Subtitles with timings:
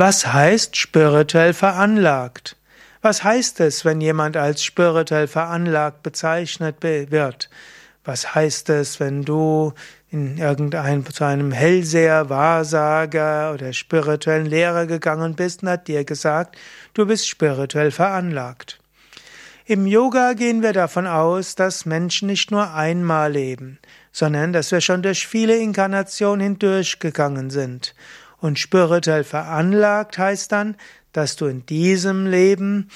[0.00, 2.54] Was heißt spirituell veranlagt?
[3.02, 7.50] Was heißt es, wenn jemand als spirituell veranlagt bezeichnet wird?
[8.04, 9.72] Was heißt es, wenn du
[10.08, 16.56] in irgendein, zu einem Hellseher, Wahrsager oder spirituellen Lehrer gegangen bist und hat dir gesagt,
[16.94, 18.78] du bist spirituell veranlagt?
[19.64, 23.80] Im Yoga gehen wir davon aus, dass Menschen nicht nur einmal leben,
[24.12, 27.96] sondern dass wir schon durch viele Inkarnationen hindurchgegangen sind.
[28.40, 30.76] Und spirituell veranlagt heißt dann,
[31.12, 32.90] dass du in diesem Leben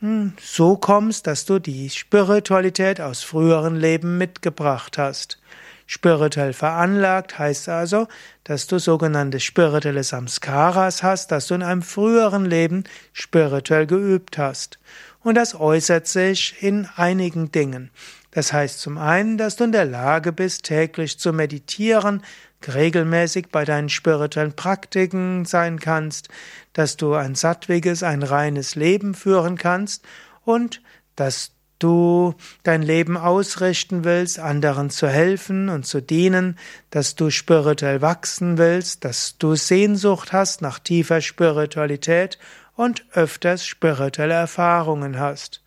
[0.00, 5.38] hm, so kommst, dass du die Spiritualität aus früheren Leben mitgebracht hast.
[5.86, 8.08] Spirituell veranlagt heißt also,
[8.42, 14.80] dass du sogenannte spirituelle Samskaras hast, dass du in einem früheren Leben spirituell geübt hast.
[15.22, 17.90] Und das äußert sich in einigen Dingen.
[18.32, 22.22] Das heißt zum einen, dass du in der Lage bist, täglich zu meditieren,
[22.66, 26.28] regelmäßig bei deinen spirituellen Praktiken sein kannst,
[26.72, 30.04] dass du ein sattwiges, ein reines Leben führen kannst
[30.44, 30.82] und
[31.16, 36.58] dass du dein Leben ausrichten willst, anderen zu helfen und zu dienen,
[36.90, 42.38] dass du spirituell wachsen willst, dass du Sehnsucht hast nach tiefer Spiritualität
[42.74, 45.62] und öfters spirituelle Erfahrungen hast.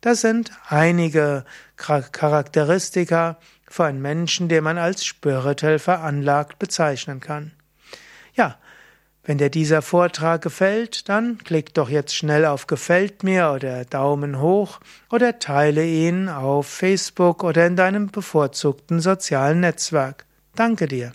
[0.00, 1.44] Das sind einige
[1.76, 3.38] Charakteristika
[3.72, 7.52] für einen Menschen, den man als spirituell veranlagt bezeichnen kann.
[8.34, 8.58] Ja,
[9.24, 14.40] wenn dir dieser Vortrag gefällt, dann klick doch jetzt schnell auf Gefällt mir oder Daumen
[14.40, 20.26] hoch oder teile ihn auf Facebook oder in deinem bevorzugten sozialen Netzwerk.
[20.56, 21.12] Danke dir.